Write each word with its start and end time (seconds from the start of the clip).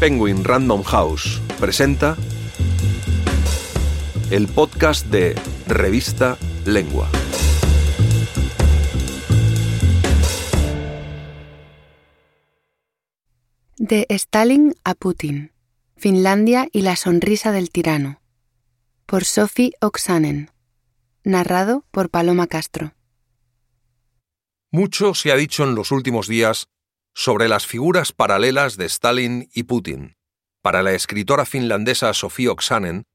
Penguin 0.00 0.44
Random 0.44 0.84
House 0.84 1.40
presenta 1.58 2.16
el 4.30 4.46
podcast 4.46 5.04
de 5.08 5.34
Revista 5.66 6.38
Lengua. 6.64 7.10
De 13.76 14.06
Stalin 14.08 14.76
a 14.84 14.94
Putin. 14.94 15.50
Finlandia 15.96 16.68
y 16.72 16.82
la 16.82 16.94
sonrisa 16.94 17.50
del 17.50 17.70
tirano. 17.70 18.20
Por 19.04 19.24
Sophie 19.24 19.72
Oksanen. 19.80 20.52
Narrado 21.24 21.84
por 21.90 22.08
Paloma 22.08 22.46
Castro. 22.46 22.94
Mucho 24.70 25.14
se 25.14 25.32
ha 25.32 25.34
dicho 25.34 25.64
en 25.64 25.74
los 25.74 25.90
últimos 25.90 26.28
días 26.28 26.68
sobre 27.18 27.48
las 27.48 27.66
figuras 27.66 28.12
paralelas 28.12 28.76
de 28.76 28.84
Stalin 28.84 29.50
y 29.52 29.64
Putin. 29.64 30.14
Para 30.62 30.84
la 30.84 30.92
escritora 30.92 31.44
finlandesa 31.46 32.14
Sofía 32.14 32.52
Oksanen, 32.52 33.06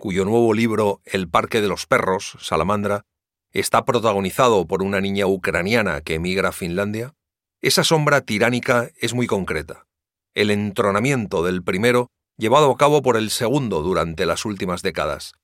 cuyo 0.00 0.24
nuevo 0.24 0.52
libro 0.52 1.00
El 1.04 1.28
Parque 1.28 1.60
de 1.60 1.68
los 1.68 1.86
Perros, 1.86 2.36
Salamandra, 2.40 3.02
está 3.52 3.84
protagonizado 3.84 4.66
por 4.66 4.82
una 4.82 5.00
niña 5.00 5.28
ucraniana 5.28 6.00
que 6.00 6.14
emigra 6.14 6.48
a 6.48 6.52
Finlandia, 6.52 7.14
esa 7.60 7.84
sombra 7.84 8.22
tiránica 8.22 8.90
es 8.98 9.14
muy 9.14 9.28
concreta. 9.28 9.86
El 10.34 10.50
entronamiento 10.50 11.44
del 11.44 11.62
primero 11.62 12.08
llevado 12.36 12.68
a 12.68 12.76
cabo 12.76 13.00
por 13.00 13.16
el 13.16 13.30
segundo 13.30 13.82
durante 13.82 14.26
las 14.26 14.44
últimas 14.44 14.82
décadas, 14.82 15.34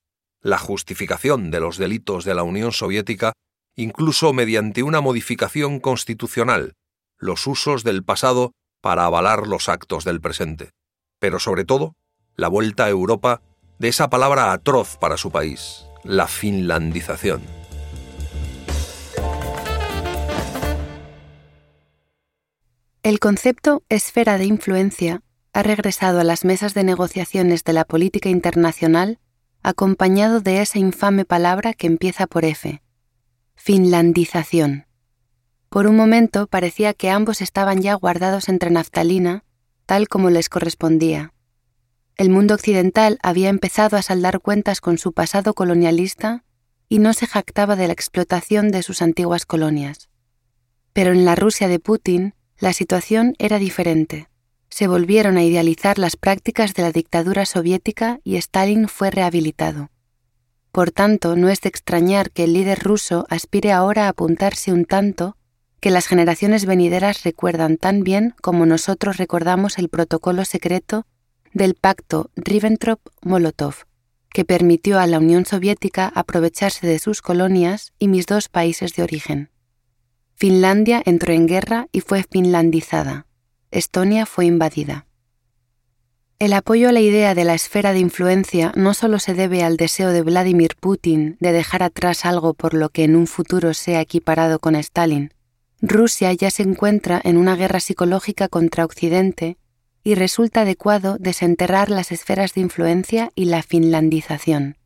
la 0.41 0.59
justificación 0.59 1.53
de 1.53 1.61
los 1.61 1.79
delitos 1.79 2.25
de 2.25 2.35
la 2.35 2.43
Unión 2.43 2.73
Soviética 2.73 3.33
incluso 3.77 4.33
mediante 4.33 4.83
una 4.83 5.01
modificación 5.01 5.79
constitucional 5.79 6.75
los 7.19 7.47
usos 7.47 7.85
del 7.85 8.05
pasado 8.05 8.53
para 8.81 9.05
avalar 9.05 9.47
los 9.47 9.69
actos 9.69 10.05
del 10.05 10.21
presente, 10.21 10.71
pero 11.19 11.39
sobre 11.39 11.65
todo 11.65 11.97
la 12.37 12.49
vuelta 12.49 12.85
a 12.85 12.89
Europa 12.89 13.43
de 13.79 13.89
esa 13.89 14.09
palabra 14.11 14.53
atroz 14.53 14.97
para 14.97 15.17
su 15.17 15.31
país, 15.31 15.87
la 16.05 16.29
finlandización. 16.29 17.43
El 23.03 23.21
concepto 23.21 23.83
esfera 23.89 24.39
de 24.39 24.45
influencia 24.45 25.23
ha 25.53 25.63
regresado 25.63 26.21
a 26.21 26.25
las 26.25 26.45
mesas 26.45 26.75
de 26.75 26.85
negociaciones 26.85 27.65
de 27.65 27.73
la 27.73 27.85
política 27.85 28.29
internacional 28.29 29.19
acompañado 29.63 30.41
de 30.41 30.61
esa 30.61 30.79
infame 30.79 31.25
palabra 31.25 31.75
que 31.75 31.87
empieza 31.87 32.27
por 32.27 32.45
F, 32.45 32.83
finlandización. 33.55 34.88
Por 35.69 35.87
un 35.87 35.97
momento 35.97 36.47
parecía 36.47 36.95
que 36.95 37.11
ambos 37.11 37.43
estaban 37.43 37.83
ya 37.83 37.95
guardados 37.95 38.49
entre 38.49 38.71
naftalina, 38.71 39.45
tal 39.85 40.09
como 40.09 40.31
les 40.31 40.49
correspondía. 40.49 41.35
El 42.17 42.31
mundo 42.31 42.55
occidental 42.55 43.19
había 43.23 43.49
empezado 43.49 43.97
a 43.97 44.03
saldar 44.03 44.41
cuentas 44.41 44.81
con 44.81 44.99
su 44.99 45.13
pasado 45.13 45.55
colonialista 45.55 46.45
y 46.89 46.99
no 46.99 47.13
se 47.13 47.27
jactaba 47.27 47.77
de 47.77 47.87
la 47.87 47.93
explotación 47.93 48.71
de 48.71 48.83
sus 48.83 49.03
antiguas 49.03 49.47
colonias. 49.47 50.09
Pero 50.93 51.13
en 51.13 51.25
la 51.25 51.35
Rusia 51.35 51.69
de 51.69 51.79
Putin 51.79 52.35
la 52.59 52.73
situación 52.73 53.35
era 53.39 53.59
diferente. 53.59 54.29
Se 54.69 54.89
volvieron 54.89 55.37
a 55.37 55.45
idealizar 55.45 55.99
las 55.99 56.17
prácticas 56.17 56.75
de 56.75 56.83
la 56.83 56.93
dictadura 56.93 57.47
soviética 57.47 58.21
y 58.25 58.37
Stalin 58.37 58.89
fue 58.89 59.11
rehabilitado. 59.11 59.91
Por 60.73 60.91
tanto, 60.91 61.37
no 61.37 61.49
es 61.49 61.61
de 61.61 61.69
extrañar 61.69 62.31
que 62.31 62.45
el 62.45 62.53
líder 62.53 62.81
ruso 62.81 63.27
aspire 63.31 63.73
ahora 63.73 64.07
a 64.07 64.09
apuntarse 64.11 64.73
un 64.73 64.85
tanto 64.85 65.38
que 65.81 65.91
las 65.91 66.07
generaciones 66.07 66.67
venideras 66.67 67.23
recuerdan 67.23 67.77
tan 67.77 68.03
bien 68.03 68.35
como 68.41 68.67
nosotros 68.67 69.17
recordamos 69.17 69.79
el 69.79 69.89
protocolo 69.89 70.45
secreto 70.45 71.07
del 71.53 71.75
pacto 71.75 72.31
Ribbentrop-Molotov, 72.37 73.87
que 74.31 74.45
permitió 74.45 74.99
a 74.99 75.07
la 75.07 75.19
Unión 75.19 75.47
Soviética 75.47 76.11
aprovecharse 76.15 76.87
de 76.87 76.99
sus 76.99 77.23
colonias 77.23 77.93
y 77.99 78.09
mis 78.09 78.27
dos 78.27 78.49
países 78.49 78.95
de 78.95 79.03
origen. 79.03 79.51
Finlandia 80.35 81.03
entró 81.05 81.33
en 81.33 81.47
guerra 81.47 81.89
y 81.93 82.01
fue 82.01 82.23
finlandizada. 82.23 83.27
Estonia 83.71 84.27
fue 84.27 84.47
invadida. 84.47 85.07
El 86.39 86.53
apoyo 86.53 86.89
a 86.89 86.93
la 86.93 87.01
idea 87.01 87.35
de 87.35 87.45
la 87.45 87.55
esfera 87.55 87.93
de 87.93 87.99
influencia 87.99 88.73
no 88.77 88.95
solo 88.95 89.19
se 89.19 89.35
debe 89.35 89.65
al 89.65 89.77
deseo 89.77 90.11
de 90.11 90.23
Vladimir 90.23 90.77
Putin 90.79 91.37
de 91.41 91.51
dejar 91.51 91.83
atrás 91.83 92.25
algo 92.25 92.55
por 92.55 92.75
lo 92.75 92.91
que 92.91 93.03
en 93.03 93.17
un 93.17 93.27
futuro 93.27 93.75
sea 93.75 94.01
equiparado 94.01 94.61
con 94.61 94.77
Stalin, 94.77 95.35
Rusia 95.81 96.33
ya 96.33 96.51
se 96.51 96.63
encuentra 96.63 97.21
en 97.23 97.37
una 97.37 97.55
guerra 97.55 97.81
psicológica 97.81 98.49
contra 98.49 98.85
Occidente 98.85 99.59
y 100.03 100.15
resulta 100.15 100.63
adecuado 100.63 101.17
desenterrar 101.19 101.91
las 101.91 102.11
esferas 102.11 102.55
de 102.55 102.63
influencia 102.63 103.31
y 103.35 103.45
la 103.45 103.63
finlandización. 103.63 104.77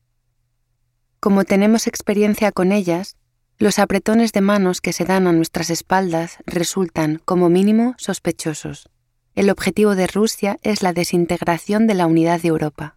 Como 1.20 1.44
tenemos 1.44 1.86
experiencia 1.86 2.52
con 2.52 2.72
ellas, 2.72 3.16
los 3.58 3.78
apretones 3.78 4.32
de 4.32 4.40
manos 4.40 4.80
que 4.80 4.92
se 4.92 5.04
dan 5.04 5.26
a 5.26 5.32
nuestras 5.32 5.70
espaldas 5.70 6.38
resultan, 6.46 7.22
como 7.24 7.48
mínimo, 7.48 7.94
sospechosos. 7.96 8.88
El 9.34 9.48
objetivo 9.48 9.94
de 9.94 10.08
Rusia 10.08 10.58
es 10.62 10.82
la 10.82 10.92
desintegración 10.92 11.86
de 11.86 11.94
la 11.94 12.06
unidad 12.06 12.42
de 12.42 12.48
Europa. 12.48 12.96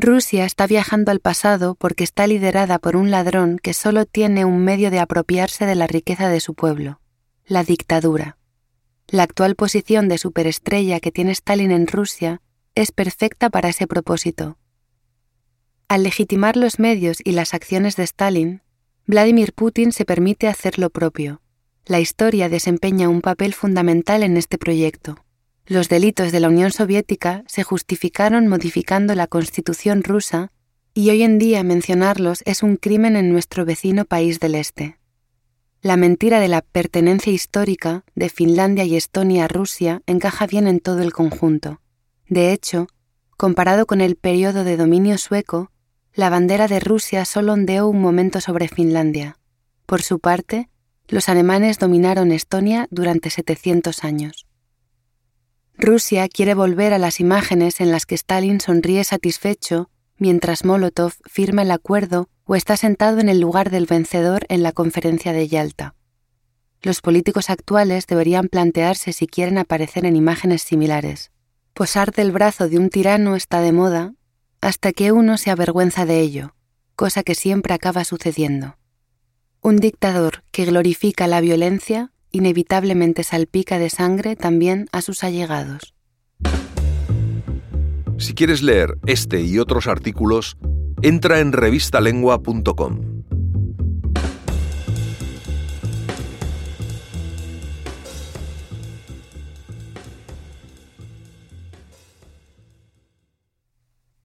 Rusia 0.00 0.44
está 0.44 0.68
viajando 0.68 1.10
al 1.10 1.18
pasado 1.18 1.74
porque 1.74 2.04
está 2.04 2.26
liderada 2.28 2.78
por 2.78 2.94
un 2.94 3.10
ladrón 3.10 3.58
que 3.60 3.74
solo 3.74 4.06
tiene 4.06 4.44
un 4.44 4.58
medio 4.58 4.92
de 4.92 5.00
apropiarse 5.00 5.66
de 5.66 5.74
la 5.74 5.88
riqueza 5.88 6.28
de 6.28 6.38
su 6.38 6.54
pueblo, 6.54 7.00
la 7.46 7.64
dictadura. 7.64 8.38
La 9.08 9.24
actual 9.24 9.56
posición 9.56 10.08
de 10.08 10.18
superestrella 10.18 11.00
que 11.00 11.10
tiene 11.10 11.32
Stalin 11.32 11.72
en 11.72 11.88
Rusia 11.88 12.40
es 12.76 12.92
perfecta 12.92 13.50
para 13.50 13.70
ese 13.70 13.88
propósito. 13.88 14.56
Al 15.88 16.04
legitimar 16.04 16.56
los 16.56 16.78
medios 16.78 17.18
y 17.24 17.32
las 17.32 17.52
acciones 17.52 17.96
de 17.96 18.04
Stalin, 18.04 18.62
Vladimir 19.06 19.52
Putin 19.52 19.90
se 19.90 20.04
permite 20.04 20.46
hacer 20.46 20.78
lo 20.78 20.90
propio. 20.90 21.42
La 21.86 21.98
historia 21.98 22.48
desempeña 22.48 23.08
un 23.08 23.20
papel 23.20 23.52
fundamental 23.52 24.22
en 24.22 24.36
este 24.36 24.58
proyecto. 24.58 25.24
Los 25.68 25.90
delitos 25.90 26.32
de 26.32 26.40
la 26.40 26.48
Unión 26.48 26.72
Soviética 26.72 27.44
se 27.46 27.62
justificaron 27.62 28.46
modificando 28.46 29.14
la 29.14 29.26
Constitución 29.26 30.02
rusa 30.02 30.50
y 30.94 31.10
hoy 31.10 31.22
en 31.22 31.38
día 31.38 31.62
mencionarlos 31.62 32.42
es 32.46 32.62
un 32.62 32.76
crimen 32.76 33.16
en 33.16 33.30
nuestro 33.30 33.66
vecino 33.66 34.06
país 34.06 34.40
del 34.40 34.54
Este. 34.54 34.98
La 35.82 35.98
mentira 35.98 36.40
de 36.40 36.48
la 36.48 36.62
pertenencia 36.62 37.34
histórica 37.34 38.02
de 38.14 38.30
Finlandia 38.30 38.84
y 38.84 38.96
Estonia 38.96 39.44
a 39.44 39.48
Rusia 39.48 40.00
encaja 40.06 40.46
bien 40.46 40.68
en 40.68 40.80
todo 40.80 41.02
el 41.02 41.12
conjunto. 41.12 41.82
De 42.30 42.54
hecho, 42.54 42.86
comparado 43.36 43.84
con 43.84 44.00
el 44.00 44.16
periodo 44.16 44.64
de 44.64 44.78
dominio 44.78 45.18
sueco, 45.18 45.70
la 46.14 46.30
bandera 46.30 46.66
de 46.66 46.80
Rusia 46.80 47.26
solo 47.26 47.52
ondeó 47.52 47.88
un 47.88 48.00
momento 48.00 48.40
sobre 48.40 48.68
Finlandia. 48.68 49.36
Por 49.84 50.00
su 50.00 50.18
parte, 50.18 50.70
los 51.08 51.28
alemanes 51.28 51.78
dominaron 51.78 52.32
Estonia 52.32 52.88
durante 52.90 53.28
700 53.28 54.02
años. 54.02 54.47
Rusia 55.80 56.28
quiere 56.28 56.54
volver 56.54 56.92
a 56.92 56.98
las 56.98 57.20
imágenes 57.20 57.80
en 57.80 57.92
las 57.92 58.04
que 58.04 58.16
Stalin 58.16 58.60
sonríe 58.60 59.04
satisfecho 59.04 59.90
mientras 60.16 60.64
Molotov 60.64 61.12
firma 61.24 61.62
el 61.62 61.70
acuerdo 61.70 62.28
o 62.46 62.56
está 62.56 62.76
sentado 62.76 63.20
en 63.20 63.28
el 63.28 63.38
lugar 63.38 63.70
del 63.70 63.86
vencedor 63.86 64.44
en 64.48 64.64
la 64.64 64.72
conferencia 64.72 65.32
de 65.32 65.46
Yalta. 65.46 65.94
Los 66.82 67.00
políticos 67.00 67.48
actuales 67.48 68.08
deberían 68.08 68.48
plantearse 68.48 69.12
si 69.12 69.28
quieren 69.28 69.56
aparecer 69.56 70.04
en 70.04 70.16
imágenes 70.16 70.62
similares. 70.62 71.30
Posar 71.74 72.10
del 72.10 72.32
brazo 72.32 72.68
de 72.68 72.76
un 72.78 72.90
tirano 72.90 73.36
está 73.36 73.60
de 73.60 73.70
moda 73.70 74.14
hasta 74.60 74.90
que 74.90 75.12
uno 75.12 75.38
se 75.38 75.52
avergüenza 75.52 76.06
de 76.06 76.18
ello, 76.18 76.56
cosa 76.96 77.22
que 77.22 77.36
siempre 77.36 77.72
acaba 77.72 78.02
sucediendo. 78.02 78.76
Un 79.60 79.76
dictador 79.76 80.42
que 80.50 80.64
glorifica 80.64 81.28
la 81.28 81.40
violencia 81.40 82.10
inevitablemente 82.30 83.24
salpica 83.24 83.78
de 83.78 83.90
sangre 83.90 84.36
también 84.36 84.86
a 84.92 85.02
sus 85.02 85.24
allegados. 85.24 85.94
Si 88.18 88.34
quieres 88.34 88.62
leer 88.62 88.98
este 89.06 89.42
y 89.42 89.58
otros 89.58 89.86
artículos, 89.86 90.56
entra 91.02 91.40
en 91.40 91.52
revistalengua.com. 91.52 93.17